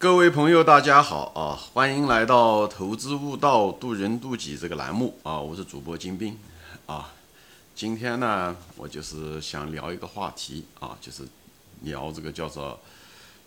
[0.00, 1.52] 各位朋友，大家好啊！
[1.74, 5.38] 欢迎来到《投资悟道，渡人渡己》这个栏目啊！
[5.38, 6.38] 我是主播金兵
[6.86, 7.12] 啊。
[7.74, 11.24] 今天呢，我就是想聊一个话题啊，就是
[11.82, 12.80] 聊这个叫做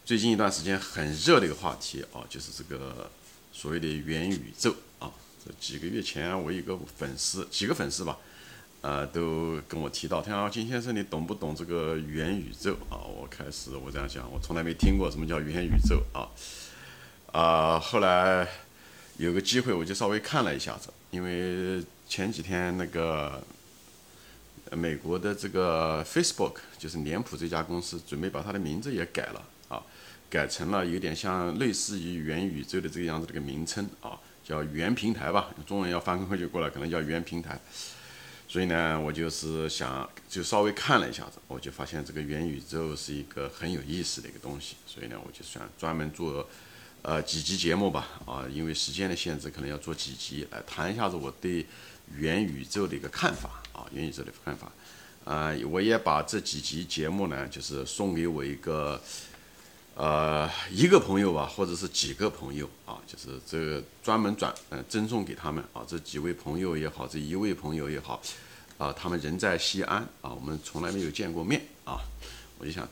[0.05, 3.09] 最近一段时间很热的一个话题啊，就是这个
[3.51, 5.09] 所谓的元宇宙啊。
[5.43, 8.15] 这几个月前，我一个粉丝，几个粉丝吧。
[8.83, 12.99] 呃，都跟我提到，他说金先生，你懂不懂这个元宇宙啊？
[12.99, 16.27] 我开始我这样讲，我从来没听过什么叫元宇宙啊。
[17.31, 18.45] 啊，后来
[19.15, 23.41] 有个机会，我就稍微看了一下子，因为前几天那个
[24.71, 29.81] 美国的这个 Facebook，就是脸谱这家公司，准备把它的名字也改了啊，
[30.29, 37.57] 改成了有点像类似于元宇宙的这个样子的一个名称啊，叫元平台吧，中文要翻过去过来，可能叫元平台。
[38.53, 44.75] 所以呢，我就是想，就稍微看了一下子，我就发现这个元宇宙是一个很有意思的一个东西。
[44.85, 46.47] 所以呢，我就想专门做，
[47.01, 51.65] 呃，几集节目吧，啊，因为时间的限制，可能要做几集来谈一下子我对
[52.15, 54.71] 元宇宙的一个看法，啊，元宇宙的看法。
[55.25, 59.01] 啊，我也把这几集节目呢，就是送给我一个。
[59.95, 68.19] 呃，一个朋友吧，或者是几个朋友啊，就是这个专门转嗯赠送给他们啊，这几位朋友也好，这一位朋友也好，
[68.79, 71.99] 啊，他们人在西安啊，我们从来没有见过面啊，
[72.57, 72.89] 我就想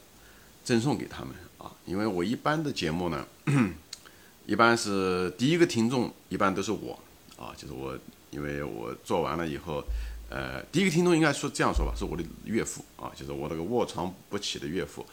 [0.64, 3.26] 赠送给他们啊，因为我一般的节目呢，
[4.46, 7.00] 一般是第一个听众一般都是我
[7.36, 7.98] 啊，就是我，
[8.30, 9.84] 因为我做完了以后，
[10.30, 15.04] 呃，第一个听众应该说这样说吧，是我的岳父啊，就是我那个卧床不起的岳父。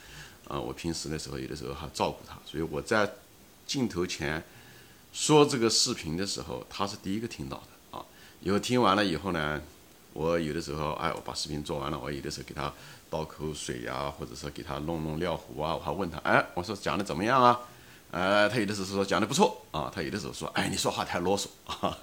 [0.48, 3.08] 啊，我平时的时候有的时候还照顾他，所以我在
[3.66, 4.42] 镜头前
[5.12, 8.04] 说这个视频的时候，他是第一个听到的啊。
[8.40, 9.60] 以后听完了以后呢，
[10.14, 12.72] 我有的时候哎，我把视频做完了，我有的时候给他
[13.10, 17.60] 倒口水呀，或者说给他弄弄尿壶啊，我还问他，哎，我说讲的怎么样啊？
[18.10, 21.94] 呃，他有的时候说讲的不错啊，他有的时候说，哎，你说话太啰嗦啊。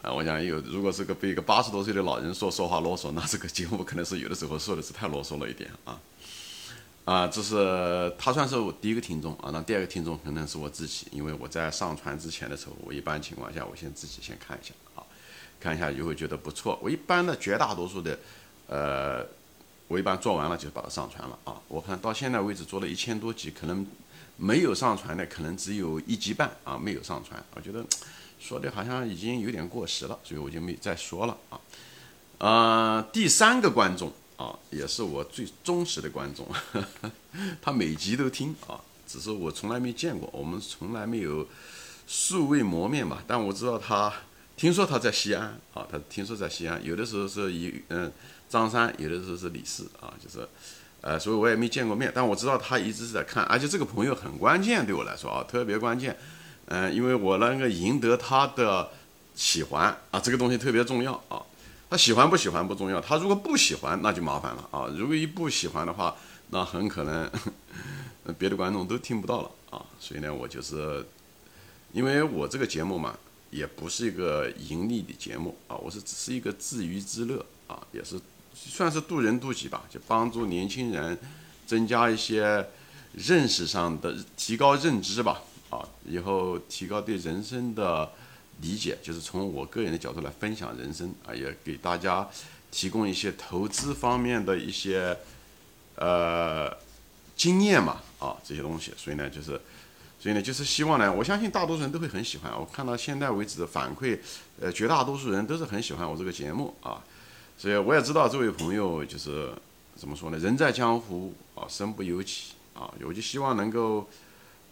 [0.00, 6.00] 啊， 我讲有，如果是个被一个八十多岁的老人说说话啰嗦，那这个节目可能是有的时候说的是太啰嗦了一点啊。
[7.06, 15.06] 啊，这是他算是我第一个听众啊，那第二个听众可能是我自己，因为我在上传之前的时候，我一般情况下我先自己先看一下啊，
[15.60, 18.18] 看一下以后觉得不错，我一般的绝大多数的，
[18.66, 19.24] 呃，
[19.86, 23.86] 我一般做完了就把它上传了啊，我看到现在为止做了一千多集，可能
[24.36, 27.86] 没有上传的可能只有一集半啊，没有上传，我觉得
[28.40, 31.60] 说的好像已经有点过时了，所以我就没再说了啊，
[32.38, 34.12] 呃，第三个观众。
[34.36, 36.46] 啊，也是我最忠实的观众，
[37.62, 41.48] 他每集都听啊，只是我从来没见过，我们从来没有
[42.06, 43.22] 素未谋面嘛。
[43.26, 44.12] 但我知道他，
[44.54, 48.12] 听说他在西安啊，他听说在西安，有的时候是以嗯
[48.46, 50.46] 张三，有的时候是李四啊，就是，
[51.00, 56.14] 呃，所以我也没见过面，但我知道他一直是在看，而且这个朋友很关键对我来说啊，特别关键，
[56.66, 58.90] 嗯，因为我那个赢得他的
[59.34, 61.40] 喜欢啊，这个东西特别重要啊。
[61.88, 64.86] 他喜欢不喜欢不重要，他如果不喜欢那就麻烦了啊！
[64.96, 66.16] 如果一不喜欢的话，
[66.50, 67.30] 那很可能
[68.36, 69.80] 别的观众都听不到了啊！
[70.00, 71.06] 所以呢，我就是，
[71.92, 73.16] 因为我这个节目嘛，
[73.50, 78.20] 也不是一个盈利的节目啊，我是只是一个自娱自乐啊，也是
[78.52, 81.16] 算是渡人渡己吧，就帮助年轻人
[81.68, 82.68] 增加一些
[83.12, 88.10] 认识上的提高认知吧啊，以后提高对人生的。
[88.62, 92.26] 理解就是从我个人的角度来分享人生啊，也给大家
[92.70, 95.14] 提供一些投资方面的一些
[95.96, 96.74] 呃
[97.36, 99.60] 经验嘛啊这些东西，所以呢就是
[100.18, 102.52] 所以呢就是希望呢，我相信大多数人都会很喜欢。
[102.58, 104.18] 我看到现在为止的反馈，
[104.58, 107.04] 呃绝大多数人都是很喜欢我这个节目啊，
[107.58, 109.52] 所以我也知道这位朋友就是
[109.94, 114.08] 怎么说呢，人在江湖啊，身不由己啊，我就希望能够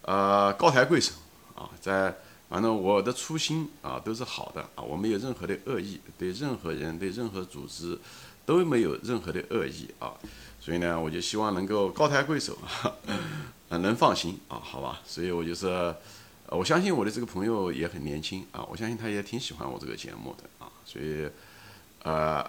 [0.02, 1.12] 呃高抬贵手
[1.54, 2.14] 啊，在。
[2.54, 7.98] 反正我的初心啊都是好的啊，我没有任何的恶意，对任何人、对任何组织
[8.46, 10.12] 都没有任何的恶意啊，
[10.60, 12.94] 所以呢，我就希望能够高抬贵手啊，
[13.78, 15.00] 能放心啊，好吧？
[15.04, 15.92] 所以我就是，
[16.46, 21.28] 我相信我的这个朋友也很年轻啊，我相信他也挺喜欢我这个节目的啊，所以，
[22.04, 22.48] 呃，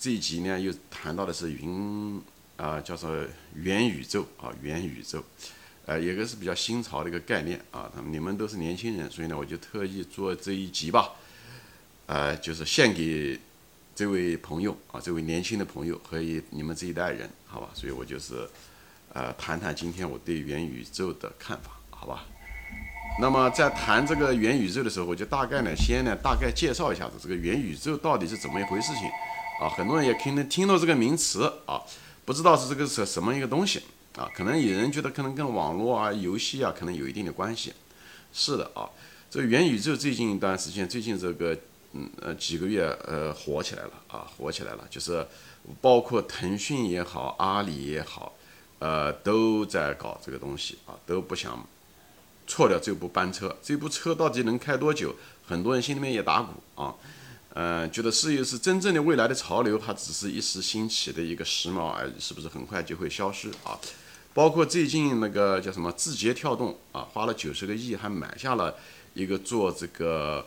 [0.00, 2.20] 这一集呢又谈到的是云
[2.56, 3.08] 啊，叫做
[3.54, 5.22] 元宇宙啊，元宇宙。
[5.86, 11.10] 呃，一个是比较新潮的一个概念啊，他们你们都是年轻人，所以呢，我就特意做这一集吧，
[12.06, 13.38] 呃，就是献给
[13.94, 16.18] 这位朋友啊，这位年轻的朋友和
[16.50, 17.68] 你们这一代人，好吧？
[17.74, 18.48] 所以我就是，
[19.12, 22.24] 呃，谈谈今天我对元宇宙的看法，好吧？
[23.20, 29.06] 那么在谈这个元宇宙的时候，我就大概呢，先呢，大概介绍一下子这个元宇宙到底是怎么一回事情
[29.60, 29.68] 啊？
[29.68, 31.82] 很多人也可能听到这个名词啊，
[32.24, 33.82] 不知道是这个是什么一个东西。
[34.16, 37.72] 啊，可能有人觉得可能跟网络啊、游戏啊可能有一定的关系，
[38.32, 38.88] 是的啊，
[39.28, 41.58] 这元宇宙最近一段时间，最近这个
[41.92, 45.26] 嗯呃几个月呃火起来了啊，火起来了，就是
[45.80, 48.34] 包括腾讯也好，阿里也好，
[48.78, 51.66] 呃都在搞这个东西啊，都不想
[52.46, 53.56] 错掉这部班车。
[53.62, 55.14] 这部车到底能开多久？
[55.44, 56.94] 很多人心里面也打鼓啊，
[57.52, 63.76] 呃，觉得是又是真正的未来的潮流，它只是一时兴起的一个时髦而已，是不是很快就会消失啊？
[64.34, 68.74] 包括最近那个叫什么字节跳动啊，花了九十个亿，还买下了
[69.14, 70.44] 一个做这个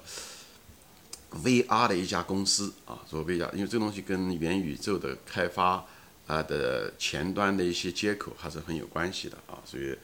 [1.32, 5.86] VR 的一家公司啊，做 VR，因为这东西跟元宇宙的开发
[6.28, 9.98] 啊的前端的一些接口还是很有关系的啊，所以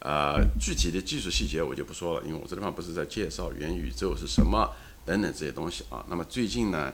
[0.00, 4.70] 呃具体的技术细节我就不说了，因为我这地方不是在介绍元宇宙是什么
[5.06, 6.04] 等等这些东西啊。
[6.10, 6.92] 那么最近呢，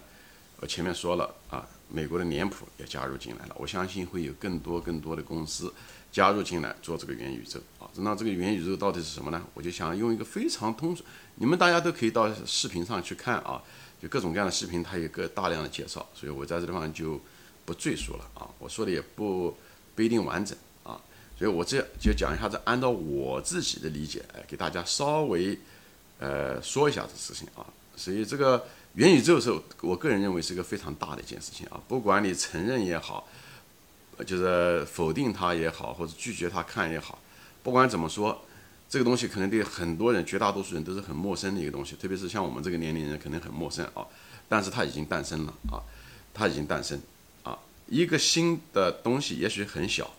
[0.66, 5.72] 前面说了啊，美国的脸谱也加入进来了，我相信会有更多更多的公司。
[6.12, 9.42] 加入进来做这个元宇宙啊，那这个元宇宙到底是什么呢？
[9.52, 11.04] 我就想用一个非常通俗，
[11.34, 13.62] 你们大家都可以到视频上去看啊，
[14.00, 17.20] 就各种各样的视频，它有个大量的介绍，所以我在这地方就
[17.66, 18.48] 不赘述了啊。
[18.58, 19.54] 我说的也不
[19.94, 20.98] 不一定完整啊，
[21.38, 25.58] 所以我这就讲一下子，按照我自己的理解，哎，给大家稍微
[26.18, 27.66] 呃说一下这事情啊。
[27.94, 28.66] 所以这个
[28.96, 29.50] 元宇宙是
[29.81, 33.26] 我个人认为是一个非常大的一件事情啊，不管你承认也好。
[34.26, 37.19] 就是否定它也好，或者拒绝它看也好，
[37.62, 38.46] 不管怎么说，
[38.88, 44.00] 这个东西可能对很多人、绝大多数人都是很陌生的一个东西，特别是像我们这个年龄人，可能很陌生啊。
[44.48, 45.84] 但是它已经诞生了啊，
[46.32, 46.99] 它已经诞生
[47.42, 47.58] 啊，
[47.88, 50.10] 一个新的东西也许很小，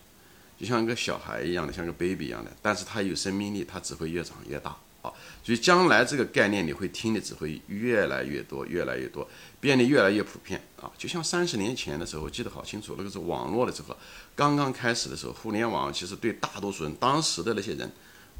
[0.60, 4.76] 就像一个小孩一样的，像个 baby 一样的，但是它有生命力，它只会越长越大。
[5.02, 5.12] 啊，
[5.44, 9.28] 所以将来这个概念你会听的只会越来越多，越来越多，
[9.60, 10.90] 变得越来越普遍啊！
[10.98, 13.96] 就像三十年前的时候，我记得好清楚，那个是网络的时候，
[14.34, 17.90] 刚刚开始的时候，互联网其实对大多数人，当时的那些人，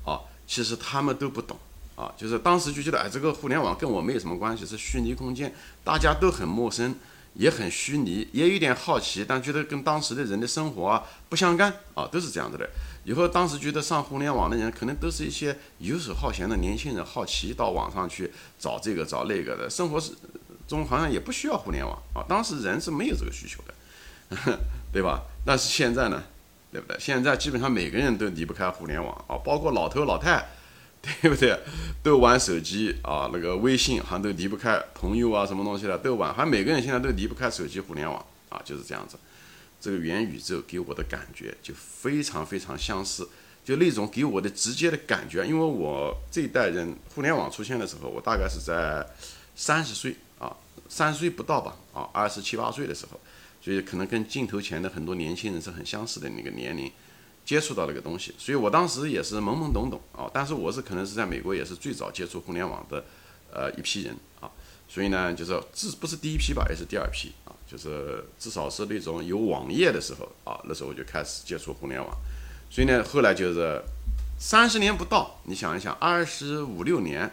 [0.04, 1.56] 啊，其实他们都不懂
[1.94, 6.94] 啊，就是当时就觉得，哎，这个互联网跟我没有什么关系，是虚拟空间，大家都很陌生。
[7.34, 12.68] 也很虚拟，也有点好奇，但觉得跟当时的人的生活啊不相干啊，都是这样子的。
[13.08, 20.12] 以后当时觉得上互联网的人，可能都是一些游手好闲的年轻人，好奇到网上去找这个找那个的，生活是
[20.66, 22.20] 中好像也不需要互联网啊。
[22.28, 24.58] 当时人是没有这个需求的，
[24.92, 25.22] 对吧？
[25.42, 26.22] 但是现在呢，
[26.70, 26.98] 对不对？
[27.00, 30.46] 现在基本上每个人都离不开互联网啊，包括老头老太。
[31.22, 31.56] 对不对？
[32.02, 39.16] 都玩手机啊，那个微信好像都离不开朋友啊，什么东西的都玩，好像每个人现在都离不开手机互联网啊，就是这样子。
[39.80, 43.28] 这个元宇宙给我的感觉就非常非常相似，
[43.64, 49.06] 就那种给我的直接的感觉，因为我这一代人互联网出现的时候，我大概是在
[49.54, 50.56] 三十岁啊，
[50.88, 53.20] 三十岁不到吧，啊，二十七八岁的时候，
[53.60, 56.90] 所以可能跟镜头前的很多年轻人是很相似的那个年龄。
[57.44, 60.30] 接触到那个东西，所以我当时也是懵懵懂懂啊。
[60.34, 63.02] 但是我是可能是在美国也是最早接触互联网的，
[63.50, 64.50] 呃一批人啊。
[64.86, 67.32] 所以呢，就是这不是第一批吧，也是第二批。
[67.70, 72.16] 就是至少是那种有网页的时候啊，那时候我就开始接触互联网。
[72.70, 73.80] 所以呢，后来就是
[74.38, 77.30] 三十年不到，你想一想，二十五六年，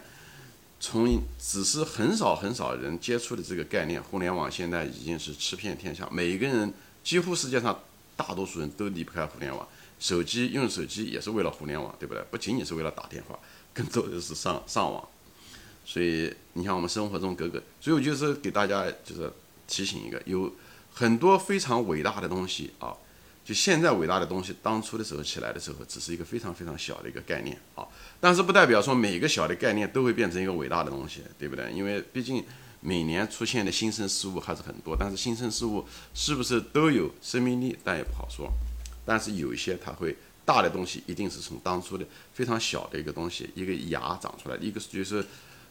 [0.78, 6.72] 从只是很少很少人接触的这个概念，互联网现在已经是吃遍天下，每一个人
[7.02, 7.80] 几乎世界上
[8.16, 9.66] 大多数人都离不开互联网。
[9.98, 12.22] 手机用手机也是为了互联网，对不对？
[12.30, 13.38] 不仅仅是为了打电话，
[13.72, 15.08] 更多的是上上网。
[15.86, 19.32] 所以你像我们生活中各个，所以我就是给大家就是
[19.66, 20.52] 提醒一个，有
[20.92, 22.94] 很多非常伟大的东西啊，
[23.44, 27.86] 就现在伟大的东西，当初的时候起来的时候，只是一个非常非常小的一个概念啊。
[28.20, 31.70] 但是不代表说每个小的概念都会变成一个伟大的东西，对不对？
[31.72, 32.44] 因为毕竟
[32.80, 38.50] 每年出现的新生事物还是很多，但是新生事物是不是都有生命力，但也不好说。
[39.04, 45.24] 但是有一些它会大的东西，一定是从当初的非常小的一个东西，一个芽长出来，一个就是，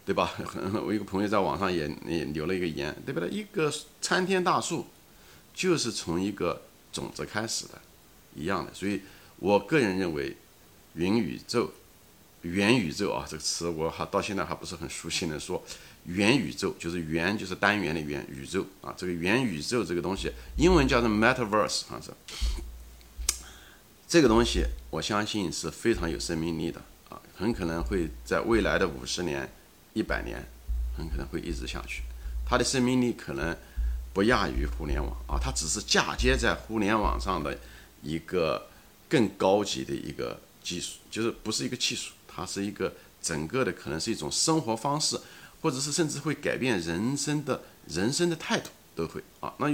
[0.06, 0.32] 对吧？
[0.86, 3.28] 我一个朋友在网上也也留了一个言，对不对？
[3.28, 3.70] 一个
[4.00, 4.86] 参天大树
[5.52, 7.80] 就是从一个种子开始的，
[8.36, 8.72] 一样的。
[8.72, 9.00] 所以
[9.40, 10.36] 我个人认为，
[10.94, 11.72] 元宇宙，
[12.42, 15.60] 元宇宙啊这个词我还到现在还不是很熟悉的说，
[16.04, 22.12] 元宇宙就是元就是单元的元宇宙啊，这个元宇宙这个东西，英文叫做 metaverse，好像是。
[24.06, 29.50] 这个东西我相信是非常有生命力的啊，很可能会在未来的五十年、
[29.96, 30.46] 一百年，
[30.94, 32.02] 很可能会一直下去。
[32.44, 33.56] 它的生命力可能
[34.12, 37.58] 不亚于互联网啊，它只是嫁接在互联网上的
[38.02, 38.68] 一个
[39.08, 45.18] 更高级的一个技术，就是不是一个技术，它是一个整个的可能是一种生活方式，
[45.62, 49.54] 或者是甚至会改变人生的人生的态度都会啊。
[49.58, 49.66] 那。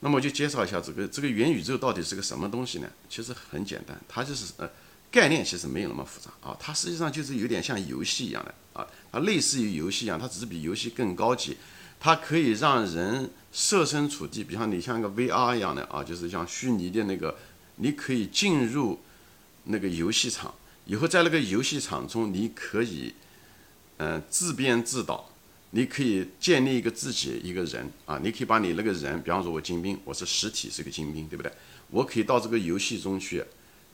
[0.00, 2.90] 那么我就介绍一下这个这个元宇宙到底是个什么东西呢？
[3.08, 4.70] 其实很简单，它就是呃
[5.14, 11.56] 概念其实没有那么复杂啊，它实际上就是有点像游戏一样的啊，它类似于游戏一样，它只是比游戏更高级，
[12.00, 17.36] 它可以让人设身处地，比方你像一个 VR 一样的啊，就是像虚拟的那个，
[17.76, 18.98] 你可以进入
[19.66, 20.52] 那个游戏场，
[20.86, 23.14] 以后在那个游戏场中，你可以
[23.98, 25.30] 嗯自编自导，
[25.70, 31.52] 你可以建立一个自己一个人啊，你可以把你那个人，比方说我精兵，我是实体是个精兵，对不对？
[31.90, 33.44] 我可以到这个游戏中去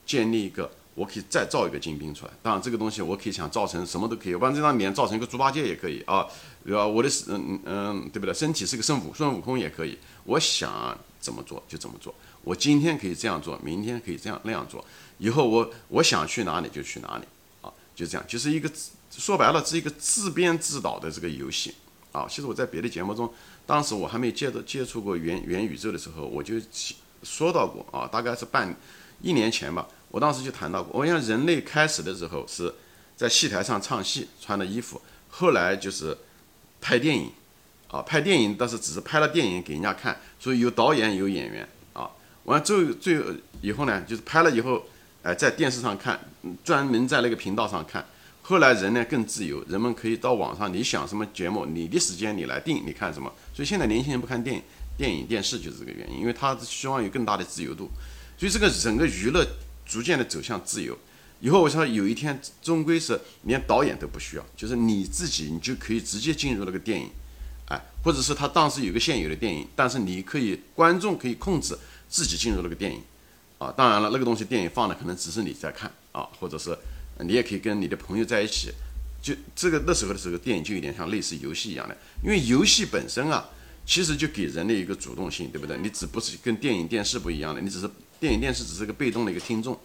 [0.07, 0.71] 建立一个。
[1.01, 6.27] 我可以再造一个精兵出来，当然这个东西我可以想造成什么都可以，我把这张脸造成一个猪八戒也可以啊，
[6.63, 6.87] 对吧？
[6.87, 8.35] 我的嗯嗯对不对？
[8.35, 12.15] 身体是个孙悟孙悟空也可以，我想怎么做就怎么做。
[12.45, 14.85] 我今天可以这样做，明天可以这样那样做，
[15.17, 17.25] 以后我我想去哪里就去哪里
[17.63, 18.71] 啊，就这样，就是一个
[19.11, 21.75] 说白了是一个自编自导的这个游戏
[22.13, 22.27] 啊。
[22.29, 23.33] 其实我在别的节目中，
[23.65, 26.57] 当时我还没接着接触过元元宇宙的时候，我就
[27.23, 28.77] 说到过啊，大概是半
[29.23, 29.89] 一年前吧。
[30.11, 32.75] 我当时就谈到过，我想人类开始的时候是
[33.17, 36.19] 在戏台上唱戏，穿的衣服，后来就是
[36.81, 37.31] 拍电影，
[37.89, 42.11] 啊，拍电影，但是只是拍了电影给人家看，所以有导演有演员，啊，
[42.45, 43.23] 完最最
[43.61, 44.83] 以后呢，就是拍了以后，
[45.23, 46.19] 哎，在电视上看，
[46.65, 48.05] 专门在那个频道上看，
[48.43, 54.63] 后来人呢更自由，人们可以到网上，你想什么节目，你的时间你来定，你看什么，所以现在年轻人不看电影、
[54.99, 57.89] 电影、电视就是这个原因，因为他希望有更大的自由度，
[58.37, 59.47] 所以这个整个娱乐。
[59.91, 60.97] 逐渐的走向自由，
[61.41, 67.11] 以后我想有一天终归是连导演都不需要，就是你自己，你就可以直接进入那个电影，
[67.67, 71.77] 哎，或者是他当时有个现有的电影，但是你可以观众可以控制
[72.09, 73.03] 自己进入那个电影，
[73.59, 76.79] 啊，当然了，那个东西电影放的可能只是你在看啊，或者是
[77.19, 78.71] 你也可以跟你的朋友在一起，
[79.21, 83.49] 就这个那时候的时候，电影就有点像类似游戏一样的，因为游戏本身啊，
[83.85, 85.77] 其实就给人的一个主动性，对不对？
[85.79, 87.91] 你只不是跟电影电视不一样的，你只是。
[88.21, 89.81] 电影电视只是个被动的一个听众，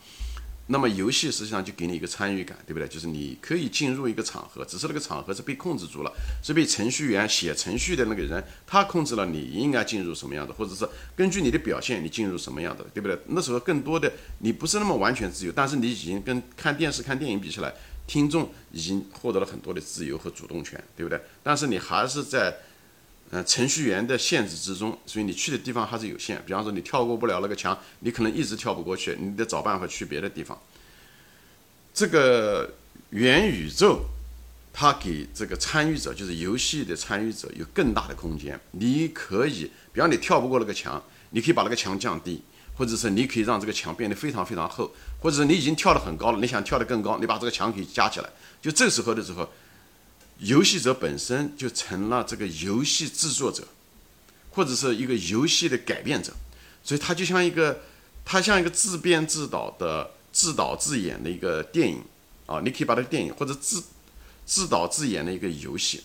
[0.68, 2.88] 那么游戏实际上就给你一个参与感，对不对？
[2.88, 6.12] 就是你可以进入一个场合，只是那个场合是被控制住了，
[6.44, 13.18] 是被程序员写程序的那个人他控制了你应该进入什么样的，或者是根据你的表现你进入什么样的，对不对？
[13.28, 17.74] 那时候更多的你不是那么完全自由，但是你已经跟看电视看电影比起来，
[18.06, 21.18] 听众已经获得了很多的自由和主动权，对不对？
[21.42, 22.54] 但是你还是在。
[23.32, 26.42] 嗯，程序员的限制之中，所以你去的地方还是有限。
[26.46, 30.58] 比方说，你跳过不了那个墙，你可能一直跳不过去，你得找办法去别的地方。
[31.92, 32.72] 这个
[33.10, 34.06] 元宇宙，
[34.72, 38.58] 它给这个参与者，就是游戏的参与者，有更大的空间。
[38.72, 42.44] 你可以，比方你跳不过那个墙，你可以把那个墙降低，
[42.78, 48.30] 或者是你可以让这个墙变得非常非常厚，或者是你已经跳得很高了，你想跳得更高，你把这个墙给加起来。
[48.62, 49.50] 就这时候的时候。
[50.40, 53.68] 游戏者本身就成了这个游戏制作者，
[54.52, 56.34] 或者是一个游戏的改变者，
[56.84, 57.82] 所以他就像一个，
[58.26, 62.02] 他像一个自编自导的自导自演的一个电影
[62.46, 63.82] 啊，你可以把这个电影或者自
[64.46, 66.04] 自导自演的一个游戏，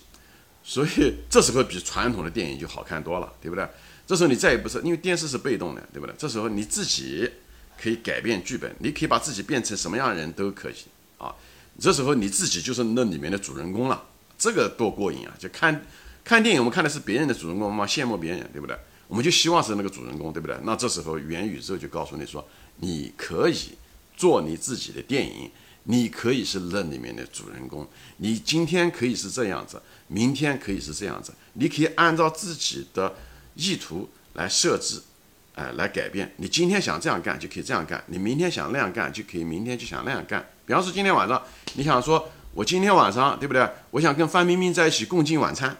[0.62, 3.68] 所以这时候比传统的电影就好看多了，对不对？
[4.06, 6.14] 这时候你再也不是因为电视是被动的，对不对？
[6.16, 7.28] 这时候你自己
[7.80, 10.74] 可以改变剧本，你可以把自己变成什么样的人都可以
[11.18, 11.34] 啊，
[11.80, 14.04] 这时候你自己就是那里面的主人公了。
[14.40, 15.34] 这个多过瘾啊！
[15.38, 15.84] 就看
[16.24, 18.74] 看电影，我们看的是别人的主人公嘛，羡慕别人，对不对？
[19.06, 20.56] 我们就希望是那个主人公，对不对？
[20.62, 22.42] 那这时候元宇宙就告诉你说，
[22.76, 23.72] 你可以
[24.16, 25.50] 做你自己的电影，
[25.82, 33.14] 你可以是那里面的主人公，你今天可以是这样子，明天可以是这样子，你可以按照自己的
[33.56, 35.02] 意图来设置，
[35.54, 36.32] 哎，来改变。
[36.38, 40.48] 你今天想这样干就可以这样干，你明天想那样干就可以明天就想那样干。
[40.64, 41.42] 比方说今天晚上
[41.74, 42.30] 你想说。
[42.52, 43.68] 我今天晚上对不对？
[43.92, 45.76] 我想跟范冰冰在一起共进晚餐。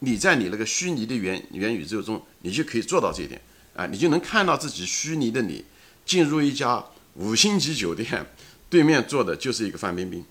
[0.00, 3.40] 你在你那个虚拟的元元宇宙中，你就可以做到这一点
[3.76, 3.86] 啊！
[3.86, 5.64] 你就能看到自己虚拟的你
[6.04, 6.84] 进入一家
[7.14, 8.26] 五星级酒店，
[8.68, 10.24] 对面坐的就是一个范冰冰。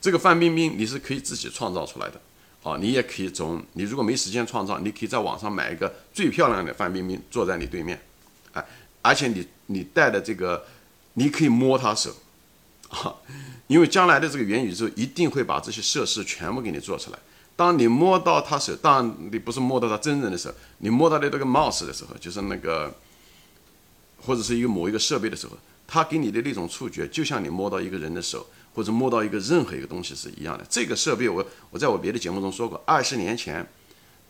[0.00, 2.20] 这个范冰冰你是可以自己创造出来的，
[2.62, 8.00] 好，你也可以从你如果没时间创造，你可以在网上买一个最漂亮的范冰冰坐在你对面，
[8.52, 8.64] 哎，
[9.02, 10.64] 而且你你带的这个，
[11.14, 12.14] 你可以摸她手。
[12.90, 13.14] 啊，
[13.66, 17.18] 因为将来的这个元宇宙一定会把这些设施全部给你做出来。
[17.56, 22.94] 当你摸到他手，当你不是摸到他真人的时候，你摸到的这个 mouse 的时候，就是那个
[24.20, 30.66] 或者是一个某一个设备的时候，他给你的那种触觉，就像你摸到一个人的手或者摸到一个任何一个东西是一样的。
[30.68, 33.66] 这个设备，我我在我别的节目中说过，二十年前，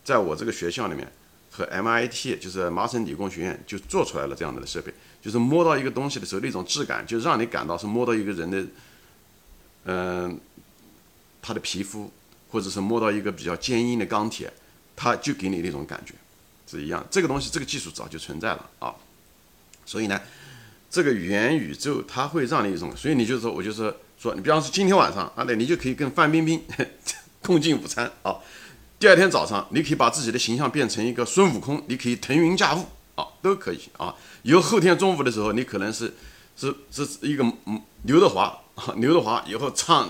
[0.05, 1.11] 在我这个学校里面
[1.57, 4.93] 和 MIT 就是麻省理工学院就做出来了这样的设备。
[5.19, 8.63] 就是摸到一个东西的时候，那种质感就让你感到是摸到一个人的，
[9.85, 10.39] 嗯，
[11.41, 12.11] 他的皮肤，
[12.49, 14.53] 或者是摸到一个比较坚硬的钢铁，
[14.95, 16.13] 它就给你那种感觉
[16.69, 17.05] 是一样。
[17.09, 18.93] 这个东西，这个技术早就存在了啊。
[19.85, 20.21] 所以呢，
[20.89, 26.61] 这个元宇宙它会让你一种，所以你就说，我就是说，你比方说今天晚上啊，那你就可以跟范冰冰
[27.41, 28.37] 共进午餐啊。
[28.99, 34.13] 第二天早上，你可以把自己的形象变成一个孙悟空，你可以腾云驾雾啊，都可以啊。
[34.41, 36.11] 以后后天中午的时候，你可能是
[36.55, 38.59] 是是一个嗯刘德华，
[38.95, 40.09] 刘德华以后唱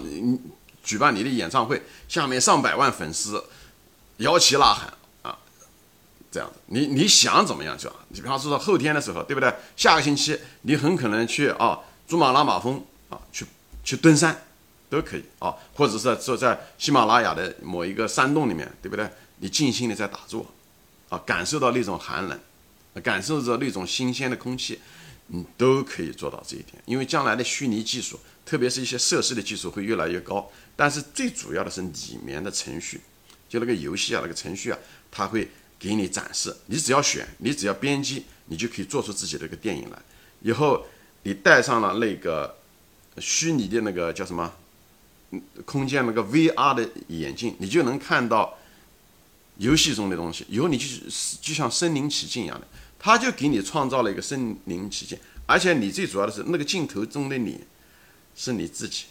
[0.81, 3.43] 举办你的演唱会，下面上百万粉丝
[4.17, 5.37] 摇旗呐喊啊，
[6.31, 9.53] 这样子，你你想怎么样就，你比方说后天的时候，对不对？
[9.75, 11.77] 下个星期你很可能去啊
[12.07, 13.45] 珠穆朗玛峰啊去
[13.83, 14.45] 去登山。
[14.89, 19.09] 都可以啊，或者是坐在喜马拉雅的某一个山洞里面，对不对？
[19.39, 20.45] 你静心的在打坐，
[21.09, 22.39] 啊，感受到那种寒冷，
[23.03, 24.79] 感受着那种新鲜的空气，
[25.27, 26.81] 你都可以做到这一点。
[26.85, 33.01] 因为将来的虚拟技术，特别是一些设施的技术会越来越高，但是最主要的是里面的程序，
[33.47, 34.79] 就那个游戏啊，那个程序啊，
[35.11, 36.55] 它会给你展示。
[36.65, 39.99] 你只要选，你只要编辑，你就可以做出自己的一个电影来。
[40.41, 40.85] 以后
[41.23, 42.57] 你带上了那个
[43.19, 44.51] 虚拟的那个叫什么？
[45.65, 48.57] 空间那个 VR 的眼镜，你就能看到
[49.57, 50.45] 游戏中的东西。
[50.49, 52.67] 以后你就是就像身临其境一样的，
[52.97, 55.17] 他就给你创造了一个身临其境。
[55.45, 57.59] 而且你最主要的是那个镜头中的你，
[58.35, 59.05] 是你自己，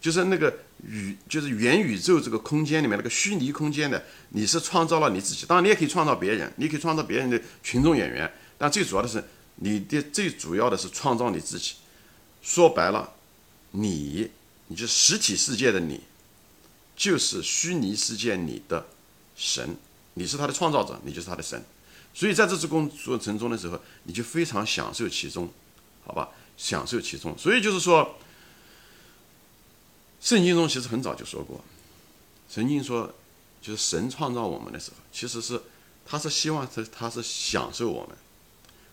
[0.00, 0.52] 就是那个
[0.86, 5.46] 宇，就是元宇宙这个空间里面那个虚拟空间的，你是创造了你自己。
[5.46, 9.22] 当然你也可以创造别人，你可以创造别人的群众演员，但最主要的是
[9.56, 11.74] 你的最主要的是创造你自己。
[12.42, 13.12] 说白了，
[13.70, 14.30] 你。
[14.72, 16.00] 你就实体世界的你，
[16.96, 18.86] 就是虚拟世界里的
[19.36, 19.76] 神，
[20.14, 21.62] 你是他的创造者，你就是他的神。
[22.14, 25.52] 所以在这次工作程中的时候，你就非常享受其中，
[26.06, 26.30] 好吧？
[26.56, 27.36] 享受其中。
[27.36, 28.16] 所以就是说，
[30.22, 31.62] 圣经中其实很早就说过，
[32.48, 33.14] 曾经说，
[33.60, 35.60] 就是神创造我们的时候，其实是
[36.06, 38.16] 他是希望是他是享受我们。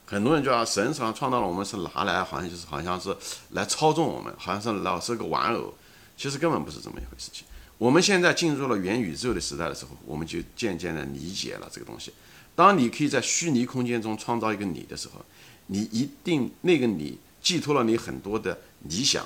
[0.10, 3.16] 很多人就啊，神创造了我们是拿来，好像就是好像是
[3.52, 5.72] 来操纵我们，好像是老是个玩偶，
[6.18, 7.30] 其实根本不是这么一回事。
[7.32, 7.46] 情
[7.78, 12.12] 我们现在进入了元宇宙的时代的时候，我们就渐渐的理解了这个东西。
[12.56, 15.24] 当你可以在虚拟空间中创造一个你的时候，
[15.68, 19.24] 你一定那个你寄托了你很多的理想、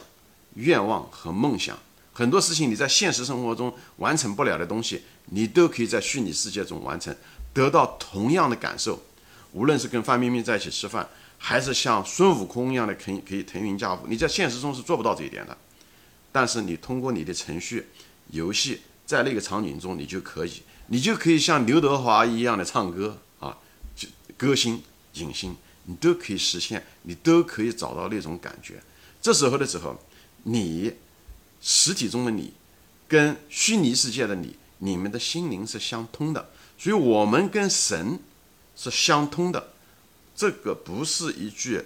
[0.55, 1.79] 愿望和梦想，
[2.11, 7.15] 很多事情你在现实生活中完成不了的东西，你都可以在虚拟世界中完成，
[7.53, 9.01] 得到同样的感受。
[9.53, 15.55] 无论是跟范冰冰在一起吃饭，还是像孙悟空一样的可以可以腾云驾雾，你在现实中是做不到这一点的。
[16.31, 17.87] 但是你通过你的程序
[18.31, 23.55] 游戏，在那个场景中，你就可以，你就可以像刘德华一样的唱歌啊，
[23.95, 24.81] 就歌星、
[25.13, 28.81] 影星，你都可以实现，你都可以找到那种感觉。
[29.21, 29.95] 这时候的时候，
[30.43, 30.91] 你
[31.61, 32.53] 实体中的你
[33.07, 36.49] 跟虚拟世界的你，你们的心灵是相通的。
[36.77, 38.19] 所以，我们跟神。
[38.75, 39.71] 是相通的，
[40.35, 41.83] 这个不是一句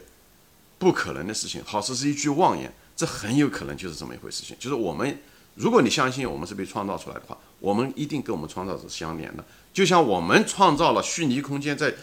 [0.80, 4.56] 不可能的事情，好，这是一句妄言，这很有可能就是这么一回事情。
[4.60, 5.20] 就是我们，
[5.56, 9.44] 如果你相信我们是被创造出来的话，我们一定跟我们创造者相连的。
[9.74, 11.94] 就像我们创造了虚拟空间，在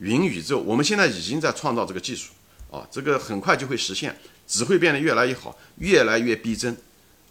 [0.00, 2.32] 云宇宙，我们现在已经在创造这个技术
[2.70, 6.76] 啊，这个很快就会实现，只会变得越来越好，越来越逼真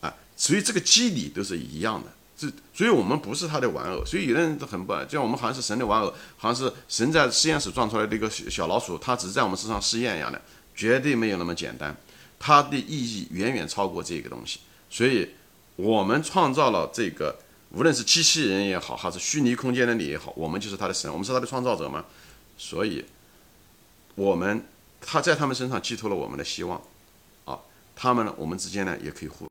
[0.01, 2.11] 啊，所以这个机理都是一样的。
[2.35, 10.41] 这，所以我们不是他的玩偶，所以有的人都很不，就像我们好像是神的玩偶，好像是神在实验室撞出来的一个小老鼠，它只是在我们身上试验一样的，
[10.75, 11.95] 绝对没有那么简单，
[12.39, 14.59] 它的意义远远超过这个东西。
[14.89, 15.29] 所以，
[15.75, 17.35] 我们创造了这个，
[17.71, 22.03] 无论是机器人也好，还是虚拟空间的你也好，我们就是他的神，我们是他的创造者嘛。
[22.57, 23.05] 所以，
[24.15, 24.65] 我们
[25.01, 26.81] 他在他们身上寄托了我们的希望，
[27.45, 27.57] 啊，
[27.95, 29.41] 他们呢，我们之间呢也可以互。